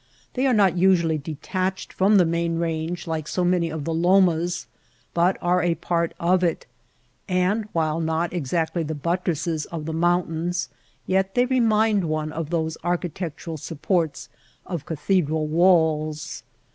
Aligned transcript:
They 0.33 0.47
are 0.47 0.53
not 0.55 0.75
usually 0.79 1.19
detached 1.19 1.93
from 1.93 2.17
the 2.17 2.25
main 2.25 2.57
range 2.57 3.05
like 3.05 3.27
so 3.27 3.45
many 3.45 3.69
of 3.69 3.83
the 3.85 3.93
lomas, 3.93 4.65
but 5.13 5.37
are 5.43 5.61
a 5.61 5.75
part 5.75 6.15
of 6.19 6.43
it; 6.43 6.65
and 7.29 7.65
while 7.71 7.99
not 7.99 8.33
exactly 8.33 8.81
the 8.81 8.95
buttresses 8.95 9.65
of 9.65 9.85
the 9.85 9.93
mountains, 9.93 10.69
yet 11.05 11.35
they 11.35 11.45
remind 11.45 12.05
one 12.05 12.31
of 12.31 12.49
those 12.49 12.79
architectural 12.83 13.57
supports 13.57 14.27
of 14.65 14.87
cathedral 14.87 15.45
walls. 15.45 16.41